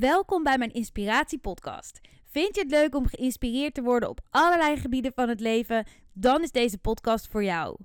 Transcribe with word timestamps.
Welkom 0.00 0.42
bij 0.42 0.58
mijn 0.58 0.72
Inspiratiepodcast. 0.72 2.00
Vind 2.30 2.54
je 2.54 2.60
het 2.60 2.70
leuk 2.70 2.94
om 2.94 3.06
geïnspireerd 3.06 3.74
te 3.74 3.82
worden 3.82 4.08
op 4.08 4.20
allerlei 4.30 4.76
gebieden 4.76 5.12
van 5.14 5.28
het 5.28 5.40
leven? 5.40 5.86
Dan 6.12 6.42
is 6.42 6.50
deze 6.50 6.78
podcast 6.78 7.28
voor 7.28 7.44
jou. 7.44 7.76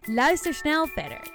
Luister 0.00 0.54
snel 0.54 0.86
verder. 0.86 1.30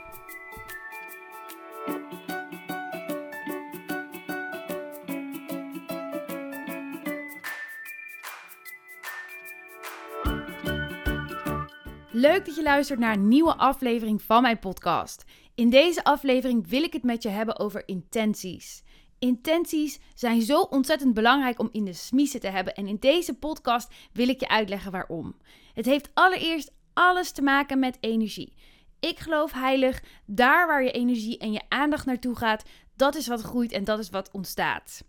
Leuk 12.12 12.46
dat 12.46 12.56
je 12.56 12.64
luistert 12.64 13.00
naar 13.00 13.14
een 13.14 13.28
nieuwe 13.28 13.56
aflevering 13.56 14.22
van 14.22 14.42
mijn 14.42 14.60
podcast. 14.60 15.24
In 15.54 15.70
deze 15.70 16.04
aflevering 16.04 16.68
wil 16.68 16.84
ik 16.84 16.94
het 16.94 17.04
met 17.04 17.24
je 17.24 17.30
hebben 17.30 17.60
over 17.60 17.88
intenties. 17.88 18.84
Intenties 19.26 20.00
zijn 20.14 20.42
zo 20.42 20.62
ontzettend 20.62 21.14
belangrijk 21.14 21.60
om 21.60 21.70
in 21.72 21.86
de 21.86 21.94
smiezen 21.94 22.40
te 22.40 22.48
hebben. 22.48 22.74
En 22.74 22.88
in 22.88 22.98
deze 23.00 23.34
podcast 23.34 23.94
wil 24.12 24.28
ik 24.28 24.40
je 24.40 24.48
uitleggen 24.48 24.92
waarom. 24.92 25.36
Het 25.74 25.86
heeft 25.86 26.10
allereerst 26.14 26.72
alles 26.94 27.32
te 27.32 27.42
maken 27.42 27.80
met 27.80 27.98
energie. 28.00 28.54
Ik 29.00 29.20
geloof 29.20 29.52
heilig, 29.52 30.04
daar 30.26 30.68
waar 30.68 30.84
je 30.84 30.92
energie 30.92 31.38
en 31.38 31.52
je 31.52 31.62
aandacht 31.70 32.06
naartoe 32.06 32.36
gaat, 32.36 32.64
dat 32.96 33.16
is 33.16 33.28
wat 33.28 33.42
groeit 33.42 33.72
en 33.72 33.84
dat 33.84 34.00
is 34.00 34.10
wat 34.10 34.32
ontstaat. 34.32 35.04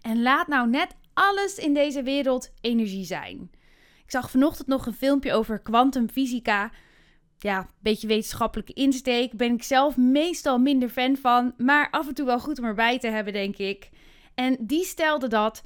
En 0.00 0.22
laat 0.22 0.46
nou 0.46 0.68
net 0.68 0.94
alles 1.14 1.58
in 1.58 1.74
deze 1.74 2.02
wereld 2.02 2.50
energie 2.60 3.04
zijn. 3.04 3.50
Ik 4.04 4.10
zag 4.10 4.30
vanochtend 4.30 4.66
nog 4.66 4.86
een 4.86 4.94
filmpje 4.94 5.32
over 5.32 5.58
kwantumfysica 5.58 6.70
ja, 7.42 7.68
beetje 7.78 8.06
wetenschappelijke 8.06 8.72
insteek. 8.72 9.32
Ben 9.32 9.54
ik 9.54 9.62
zelf 9.62 9.96
meestal 9.96 10.58
minder 10.58 10.88
fan 10.88 11.16
van, 11.16 11.54
maar 11.56 11.90
af 11.90 12.08
en 12.08 12.14
toe 12.14 12.26
wel 12.26 12.40
goed 12.40 12.58
om 12.58 12.64
erbij 12.64 12.98
te 12.98 13.08
hebben, 13.08 13.32
denk 13.32 13.56
ik. 13.56 13.90
En 14.34 14.56
die 14.60 14.84
stelde 14.84 15.28
dat 15.28 15.62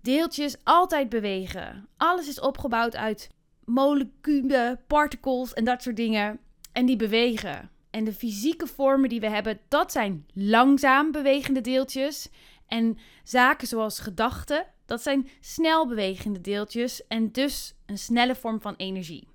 deeltjes 0.00 0.56
altijd 0.64 1.08
bewegen. 1.08 1.88
Alles 1.96 2.28
is 2.28 2.40
opgebouwd 2.40 2.96
uit 2.96 3.30
moleculen, 3.64 4.80
particles 4.86 5.52
en 5.52 5.64
dat 5.64 5.82
soort 5.82 5.96
dingen. 5.96 6.38
En 6.72 6.86
die 6.86 6.96
bewegen. 6.96 7.70
En 7.90 8.04
de 8.04 8.12
fysieke 8.12 8.66
vormen 8.66 9.08
die 9.08 9.20
we 9.20 9.28
hebben, 9.28 9.58
dat 9.68 9.92
zijn 9.92 10.26
langzaam 10.34 11.12
bewegende 11.12 11.60
deeltjes. 11.60 12.28
En 12.66 12.98
zaken 13.24 13.66
zoals 13.66 13.98
gedachten, 13.98 14.66
dat 14.86 15.02
zijn 15.02 15.28
snel 15.40 15.86
bewegende 15.86 16.40
deeltjes 16.40 17.06
en 17.06 17.32
dus 17.32 17.74
een 17.86 17.98
snelle 17.98 18.34
vorm 18.34 18.60
van 18.60 18.74
energie. 18.76 19.28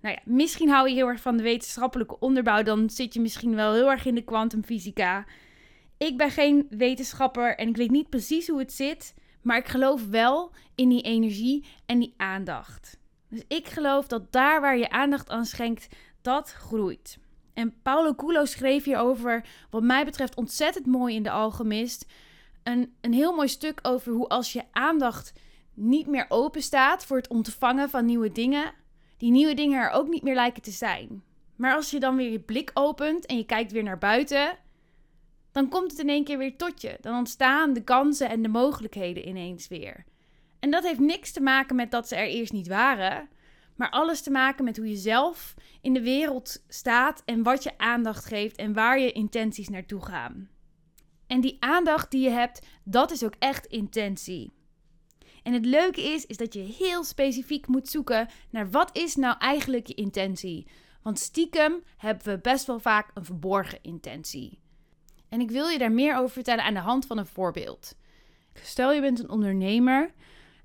Nou 0.00 0.14
ja, 0.14 0.20
misschien 0.24 0.68
hou 0.68 0.88
je 0.88 0.94
heel 0.94 1.08
erg 1.08 1.20
van 1.20 1.36
de 1.36 1.42
wetenschappelijke 1.42 2.18
onderbouw. 2.18 2.62
Dan 2.62 2.90
zit 2.90 3.14
je 3.14 3.20
misschien 3.20 3.54
wel 3.54 3.72
heel 3.72 3.90
erg 3.90 4.04
in 4.04 4.14
de 4.14 4.24
kwantumfysica. 4.24 5.26
Ik 5.96 6.16
ben 6.16 6.30
geen 6.30 6.66
wetenschapper 6.70 7.56
en 7.56 7.68
ik 7.68 7.76
weet 7.76 7.90
niet 7.90 8.08
precies 8.08 8.48
hoe 8.48 8.58
het 8.58 8.72
zit. 8.72 9.14
Maar 9.42 9.56
ik 9.56 9.68
geloof 9.68 10.06
wel 10.06 10.52
in 10.74 10.88
die 10.88 11.02
energie 11.02 11.64
en 11.86 11.98
die 11.98 12.14
aandacht. 12.16 12.98
Dus 13.28 13.42
ik 13.48 13.68
geloof 13.68 14.06
dat 14.06 14.32
daar 14.32 14.60
waar 14.60 14.78
je 14.78 14.90
aandacht 14.90 15.30
aan 15.30 15.44
schenkt, 15.44 15.88
dat 16.22 16.52
groeit. 16.52 17.18
En 17.54 17.74
Paulo 17.82 18.14
Coelho 18.14 18.44
schreef 18.44 18.84
hierover, 18.84 19.44
wat 19.70 19.82
mij 19.82 20.04
betreft, 20.04 20.36
ontzettend 20.36 20.86
mooi 20.86 21.14
in 21.14 21.22
de 21.22 21.30
Alchemist. 21.30 22.06
Een, 22.62 22.94
een 23.00 23.12
heel 23.12 23.34
mooi 23.34 23.48
stuk 23.48 23.78
over 23.82 24.12
hoe 24.12 24.28
als 24.28 24.52
je 24.52 24.64
aandacht 24.70 25.32
niet 25.74 26.06
meer 26.06 26.26
open 26.28 26.62
staat 26.62 27.04
voor 27.04 27.16
het 27.16 27.28
ontvangen 27.28 27.90
van 27.90 28.04
nieuwe 28.04 28.32
dingen, 28.32 28.72
die 29.18 29.30
nieuwe 29.30 29.54
dingen 29.54 29.80
er 29.80 29.90
ook 29.90 30.08
niet 30.08 30.22
meer 30.22 30.34
lijken 30.34 30.62
te 30.62 30.70
zijn. 30.70 31.22
Maar 31.56 31.74
als 31.74 31.90
je 31.90 32.00
dan 32.00 32.16
weer 32.16 32.30
je 32.30 32.40
blik 32.40 32.70
opent 32.74 33.26
en 33.26 33.36
je 33.36 33.44
kijkt 33.44 33.72
weer 33.72 33.82
naar 33.82 33.98
buiten, 33.98 34.58
dan 35.52 35.68
komt 35.68 35.90
het 35.90 36.00
in 36.00 36.08
één 36.08 36.24
keer 36.24 36.38
weer 36.38 36.56
tot 36.56 36.80
je. 36.80 36.98
Dan 37.00 37.18
ontstaan 37.18 37.72
de 37.72 37.84
kansen 37.84 38.28
en 38.28 38.42
de 38.42 38.48
mogelijkheden 38.48 39.28
ineens 39.28 39.68
weer. 39.68 40.04
En 40.58 40.70
dat 40.70 40.84
heeft 40.84 41.00
niks 41.00 41.32
te 41.32 41.40
maken 41.40 41.76
met 41.76 41.90
dat 41.90 42.08
ze 42.08 42.16
er 42.16 42.26
eerst 42.26 42.52
niet 42.52 42.68
waren, 42.68 43.28
maar 43.76 43.90
alles 43.90 44.20
te 44.20 44.30
maken 44.30 44.64
met 44.64 44.76
hoe 44.76 44.88
je 44.88 44.96
zelf 44.96 45.54
in 45.80 45.92
de 45.92 46.02
wereld 46.02 46.64
staat 46.68 47.22
en 47.24 47.42
wat 47.42 47.62
je 47.62 47.78
aandacht 47.78 48.24
geeft 48.24 48.56
en 48.56 48.72
waar 48.72 48.98
je 48.98 49.12
intenties 49.12 49.68
naartoe 49.68 50.04
gaan. 50.04 50.48
En 51.26 51.40
die 51.40 51.56
aandacht 51.60 52.10
die 52.10 52.22
je 52.22 52.30
hebt, 52.30 52.66
dat 52.84 53.10
is 53.10 53.24
ook 53.24 53.34
echt 53.38 53.66
intentie. 53.66 54.52
En 55.48 55.54
het 55.54 55.64
leuke 55.64 56.02
is, 56.02 56.26
is 56.26 56.36
dat 56.36 56.54
je 56.54 56.60
heel 56.60 57.04
specifiek 57.04 57.66
moet 57.66 57.88
zoeken 57.88 58.28
naar 58.50 58.70
wat 58.70 58.96
is 58.96 59.16
nou 59.16 59.36
eigenlijk 59.38 59.86
je 59.86 59.94
intentie. 59.94 60.66
Want 61.02 61.18
stiekem 61.18 61.82
hebben 61.96 62.26
we 62.26 62.38
best 62.38 62.66
wel 62.66 62.78
vaak 62.78 63.10
een 63.14 63.24
verborgen 63.24 63.78
intentie. 63.82 64.58
En 65.28 65.40
ik 65.40 65.50
wil 65.50 65.68
je 65.68 65.78
daar 65.78 65.92
meer 65.92 66.16
over 66.16 66.30
vertellen 66.30 66.64
aan 66.64 66.74
de 66.74 66.80
hand 66.80 67.06
van 67.06 67.18
een 67.18 67.26
voorbeeld. 67.26 67.96
Stel 68.54 68.92
je 68.92 69.00
bent 69.00 69.18
een 69.18 69.30
ondernemer 69.30 70.12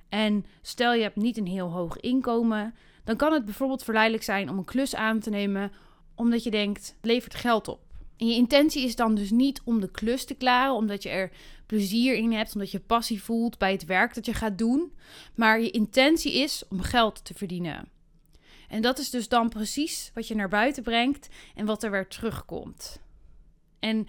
en 0.09 0.45
stel 0.61 0.93
je 0.93 1.01
hebt 1.01 1.15
niet 1.15 1.37
een 1.37 1.47
heel 1.47 1.71
hoog 1.71 1.97
inkomen, 1.97 2.75
dan 3.03 3.15
kan 3.15 3.33
het 3.33 3.45
bijvoorbeeld 3.45 3.83
verleidelijk 3.83 4.23
zijn 4.23 4.49
om 4.49 4.57
een 4.57 4.65
klus 4.65 4.95
aan 4.95 5.19
te 5.19 5.29
nemen 5.29 5.71
omdat 6.15 6.43
je 6.43 6.51
denkt, 6.51 6.87
het 6.95 7.05
levert 7.05 7.35
geld 7.35 7.67
op. 7.67 7.92
En 8.17 8.27
je 8.27 8.35
intentie 8.35 8.83
is 8.83 8.95
dan 8.95 9.15
dus 9.15 9.31
niet 9.31 9.61
om 9.63 9.79
de 9.79 9.91
klus 9.91 10.25
te 10.25 10.33
klaren, 10.33 10.73
omdat 10.73 11.03
je 11.03 11.09
er 11.09 11.31
plezier 11.65 12.15
in 12.15 12.31
hebt, 12.31 12.53
omdat 12.53 12.71
je 12.71 12.79
passie 12.79 13.23
voelt 13.23 13.57
bij 13.57 13.71
het 13.71 13.85
werk 13.85 14.13
dat 14.13 14.25
je 14.25 14.33
gaat 14.33 14.57
doen. 14.57 14.93
Maar 15.35 15.61
je 15.61 15.71
intentie 15.71 16.33
is 16.33 16.63
om 16.69 16.81
geld 16.81 17.25
te 17.25 17.33
verdienen. 17.33 17.87
En 18.67 18.81
dat 18.81 18.99
is 18.99 19.09
dus 19.09 19.27
dan 19.27 19.49
precies 19.49 20.11
wat 20.13 20.27
je 20.27 20.35
naar 20.35 20.49
buiten 20.49 20.83
brengt 20.83 21.29
en 21.55 21.65
wat 21.65 21.83
er 21.83 21.91
weer 21.91 22.07
terugkomt. 22.07 23.01
En 23.79 24.07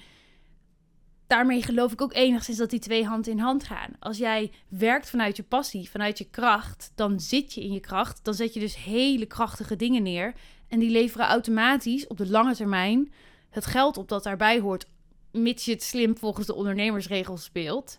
daarmee 1.27 1.63
geloof 1.63 1.93
ik 1.93 2.01
ook 2.01 2.15
enigszins 2.15 2.59
dat 2.59 2.71
die 2.71 2.81
twee 2.81 3.05
hand 3.05 3.27
in 3.27 3.39
hand 3.39 3.65
gaan. 3.65 3.91
Als 3.99 4.19
jij 4.19 4.53
werkt 4.69 5.11
vanuit 5.11 5.37
je 5.37 5.43
passie, 5.43 5.91
vanuit 5.91 6.19
je 6.19 6.31
kracht, 6.31 6.93
dan 6.95 7.21
zit 7.21 7.55
je 7.55 7.61
in 7.61 7.73
je 7.73 7.81
kracht. 7.81 8.21
Dan 8.23 8.35
zet 8.35 8.55
je 8.55 8.61
dus 8.61 8.77
hele 8.77 9.27
krachtige 9.27 9.77
dingen 9.77 10.03
neer. 10.03 10.35
En 10.69 10.79
die 10.79 10.91
leveren 10.91 11.27
automatisch 11.27 12.07
op 12.07 12.17
de 12.17 12.31
lange 12.31 12.55
termijn 12.55 13.13
het 13.55 13.67
geld 13.67 13.97
op 13.97 14.09
dat 14.09 14.23
daarbij 14.23 14.61
hoort, 14.61 14.87
mits 15.33 15.65
je 15.65 15.73
het 15.73 15.83
slim 15.83 16.17
volgens 16.17 16.47
de 16.47 16.55
ondernemersregels 16.55 17.45
speelt. 17.45 17.99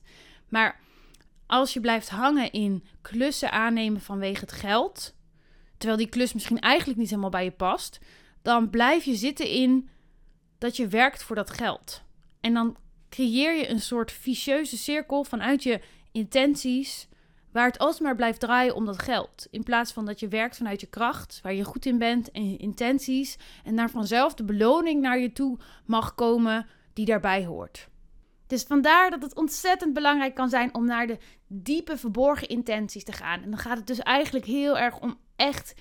Maar 0.49 0.79
als 1.45 1.73
je 1.73 1.79
blijft 1.79 2.09
hangen 2.09 2.51
in 2.51 2.83
klussen 3.01 3.51
aannemen 3.51 4.01
vanwege 4.01 4.39
het 4.39 4.51
geld, 4.51 5.15
terwijl 5.77 5.99
die 5.99 6.09
klus 6.09 6.33
misschien 6.33 6.59
eigenlijk 6.59 6.99
niet 6.99 7.09
helemaal 7.09 7.29
bij 7.29 7.43
je 7.43 7.51
past, 7.51 7.99
dan 8.41 8.69
blijf 8.69 9.03
je 9.03 9.15
zitten 9.15 9.49
in 9.49 9.89
dat 10.57 10.75
je 10.75 10.87
werkt 10.87 11.23
voor 11.23 11.35
dat 11.35 11.49
geld. 11.49 12.03
En 12.41 12.53
dan 12.53 12.77
creëer 13.09 13.55
je 13.55 13.69
een 13.69 13.81
soort 13.81 14.11
vicieuze 14.11 14.77
cirkel 14.77 15.23
vanuit 15.23 15.63
je 15.63 15.81
intenties 16.11 17.07
waar 17.55 17.65
het 17.65 17.79
alsmaar 17.79 18.15
blijft 18.15 18.39
draaien 18.39 18.75
om 18.75 18.85
dat 18.85 19.01
geld. 19.01 19.47
In 19.51 19.63
plaats 19.63 19.91
van 19.91 20.05
dat 20.05 20.19
je 20.19 20.27
werkt 20.27 20.57
vanuit 20.57 20.81
je 20.81 20.87
kracht, 20.87 21.39
waar 21.43 21.53
je 21.53 21.63
goed 21.63 21.85
in 21.85 21.97
bent 21.97 22.31
en 22.31 22.49
je 22.51 22.57
intenties. 22.57 23.37
En 23.63 23.75
daar 23.75 23.89
vanzelf 23.89 24.33
de 24.33 24.43
beloning 24.43 25.01
naar 25.01 25.19
je 25.19 25.31
toe 25.31 25.57
mag 25.85 26.15
komen 26.15 26.67
die 26.93 27.05
daarbij 27.05 27.45
hoort. 27.45 27.89
Dus 28.47 28.63
vandaar 28.63 29.09
dat 29.09 29.21
het 29.21 29.35
ontzettend 29.35 29.93
belangrijk 29.93 30.35
kan 30.35 30.49
zijn 30.49 30.73
om 30.73 30.85
naar 30.85 31.07
de 31.07 31.17
diepe 31.47 31.97
verborgen 31.97 32.47
intenties 32.47 33.03
te 33.03 33.11
gaan. 33.11 33.41
En 33.41 33.49
dan 33.49 33.59
gaat 33.59 33.77
het 33.77 33.87
dus 33.87 33.99
eigenlijk 33.99 34.45
heel 34.45 34.77
erg 34.77 34.99
om 34.99 35.17
echt, 35.35 35.73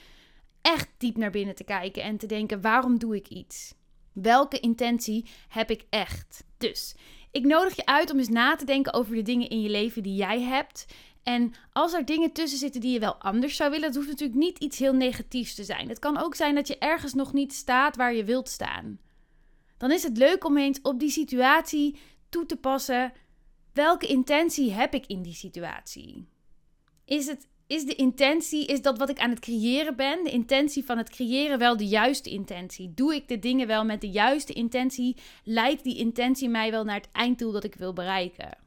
echt 0.62 0.88
diep 0.98 1.16
naar 1.16 1.30
binnen 1.30 1.54
te 1.54 1.64
kijken 1.64 2.02
en 2.02 2.16
te 2.16 2.26
denken: 2.26 2.60
waarom 2.60 2.98
doe 2.98 3.16
ik 3.16 3.28
iets? 3.28 3.74
Welke 4.12 4.60
intentie 4.60 5.30
heb 5.48 5.70
ik 5.70 5.86
echt? 5.90 6.44
Dus 6.58 6.94
ik 7.34 7.44
nodig 7.44 7.76
je 7.76 7.86
uit 7.86 8.10
om 8.10 8.18
eens 8.18 8.28
na 8.28 8.56
te 8.56 8.64
denken 8.64 8.92
over 8.92 9.14
de 9.14 9.22
dingen 9.22 9.48
in 9.48 9.60
je 9.60 9.68
leven 9.68 10.02
die 10.02 10.14
jij 10.14 10.40
hebt 10.40 10.86
en 11.22 11.52
als 11.72 11.92
er 11.92 12.04
dingen 12.04 12.32
tussen 12.32 12.58
zitten 12.58 12.80
die 12.80 12.92
je 12.92 12.98
wel 12.98 13.14
anders 13.14 13.56
zou 13.56 13.70
willen, 13.70 13.86
dat 13.86 13.96
hoeft 13.96 14.08
natuurlijk 14.08 14.38
niet 14.38 14.58
iets 14.58 14.78
heel 14.78 14.92
negatiefs 14.92 15.54
te 15.54 15.64
zijn. 15.64 15.88
Het 15.88 15.98
kan 15.98 16.18
ook 16.18 16.34
zijn 16.34 16.54
dat 16.54 16.68
je 16.68 16.78
ergens 16.78 17.14
nog 17.14 17.32
niet 17.32 17.52
staat 17.52 17.96
waar 17.96 18.14
je 18.14 18.24
wilt 18.24 18.48
staan. 18.48 18.98
Dan 19.76 19.90
is 19.90 20.02
het 20.02 20.16
leuk 20.16 20.44
om 20.44 20.58
eens 20.58 20.80
op 20.82 20.98
die 20.98 21.10
situatie 21.10 21.98
toe 22.28 22.46
te 22.46 22.56
passen. 22.56 23.12
Welke 23.72 24.06
intentie 24.06 24.72
heb 24.72 24.94
ik 24.94 25.06
in 25.06 25.22
die 25.22 25.34
situatie? 25.34 26.28
Is, 27.04 27.26
het, 27.26 27.48
is 27.66 27.84
de 27.84 27.94
intentie, 27.94 28.66
is 28.66 28.82
dat 28.82 28.98
wat 28.98 29.10
ik 29.10 29.18
aan 29.18 29.30
het 29.30 29.40
creëren 29.40 29.96
ben, 29.96 30.24
de 30.24 30.30
intentie 30.30 30.84
van 30.84 30.98
het 30.98 31.10
creëren 31.10 31.58
wel 31.58 31.76
de 31.76 31.86
juiste 31.86 32.30
intentie? 32.30 32.92
Doe 32.94 33.14
ik 33.14 33.28
de 33.28 33.38
dingen 33.38 33.66
wel 33.66 33.84
met 33.84 34.00
de 34.00 34.10
juiste 34.10 34.52
intentie? 34.52 35.16
Leidt 35.44 35.84
die 35.84 35.96
intentie 35.96 36.48
mij 36.48 36.70
wel 36.70 36.84
naar 36.84 36.96
het 36.96 37.08
einddoel 37.12 37.52
dat 37.52 37.64
ik 37.64 37.74
wil 37.74 37.92
bereiken? 37.92 38.58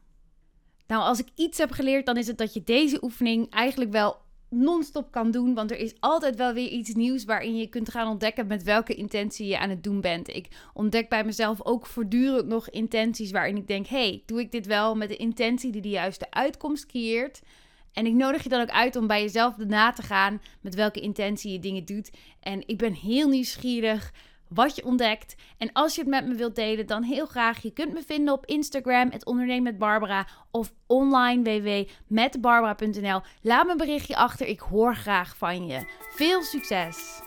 Nou, 0.88 1.04
als 1.04 1.20
ik 1.20 1.28
iets 1.36 1.58
heb 1.58 1.72
geleerd, 1.72 2.06
dan 2.06 2.18
is 2.18 2.28
het 2.28 2.38
dat 2.38 2.54
je 2.54 2.64
deze 2.64 3.04
oefening 3.04 3.50
eigenlijk 3.50 3.92
wel 3.92 4.18
non-stop 4.50 5.12
kan 5.12 5.32
doen. 5.32 5.54
Want 5.54 5.72
er 5.72 5.78
is 5.78 5.96
altijd 6.00 6.36
wel 6.36 6.54
weer 6.54 6.70
iets 6.70 6.94
nieuws 6.94 7.26
waarin 7.26 7.58
je 7.58 7.68
kunt 7.68 7.90
gaan 7.90 8.08
ontdekken 8.08 8.48
met 8.48 8.64
welke 8.64 8.94
intentie 8.94 9.48
je 9.48 9.60
aan 9.60 9.70
het 9.70 9.84
doen 9.84 10.02
bent. 10.02 10.36
Ik 10.36 10.48
ontdek 10.74 11.10
bij 11.10 11.24
mezelf 11.24 11.66
ook 11.66 11.86
voortdurend 11.86 12.48
nog 12.48 12.70
intenties 12.70 13.32
waarin 13.32 13.58
ik 13.58 13.68
denk: 13.68 13.88
hey, 13.88 14.24
doe 14.26 14.40
ik 14.40 14.52
dit 14.52 14.66
wel 14.66 14.96
met 14.96 15.10
de 15.10 15.18
intentie 15.18 15.72
die 15.72 15.82
de 15.82 15.90
juiste 15.90 16.32
uitkomst 16.32 16.86
creëert? 16.86 17.42
En 17.98 18.06
ik 18.06 18.14
nodig 18.14 18.44
je 18.44 18.50
dan 18.50 18.62
ook 18.62 18.70
uit 18.70 18.96
om 18.96 19.08
bij 19.08 19.22
jezelf 19.22 19.58
na 19.58 19.92
te 19.92 20.02
gaan 20.02 20.42
met 20.62 20.76
welke 20.76 21.00
intentie 21.00 21.52
je 21.52 21.60
dingen 21.60 21.86
doet. 21.86 22.12
En 22.40 22.68
ik 22.68 22.78
ben 22.78 22.94
heel 22.94 23.30
nieuwsgierig 23.30 24.12
wat 24.48 24.76
je 24.76 24.86
ontdekt. 24.86 25.36
En 25.58 25.72
als 25.74 25.96
je 25.96 26.02
het 26.02 26.10
met 26.10 26.28
me 26.28 26.36
wilt 26.36 26.56
delen, 26.56 26.88
dan 26.88 27.04
heel 27.04 27.26
graag. 27.26 27.62
Je 27.62 27.72
kunt 27.72 27.94
me 27.94 28.04
vinden 28.06 28.34
op 28.34 28.46
Instagram, 28.46 29.12
het 29.12 29.26
ondernemen 29.26 29.64
met 29.64 29.78
Barbara, 29.78 30.28
of 30.52 30.74
online 30.88 31.42
www.metbarbara.nl. 31.42 33.22
Laat 33.42 33.66
me 33.66 33.72
een 33.72 33.78
berichtje 33.78 34.16
achter, 34.16 34.48
ik 34.48 34.60
hoor 34.60 34.96
graag 34.96 35.38
van 35.38 35.66
je. 35.66 35.92
Veel 36.16 36.44
succes! 36.44 37.22